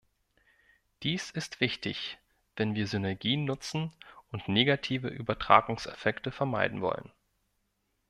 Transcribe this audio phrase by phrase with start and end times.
[1.03, 2.17] Dies ist wichtig,
[2.55, 3.93] wenn wir Synergien nutzen
[4.31, 7.11] und negative Übertragungseffekte vermeiden wollen.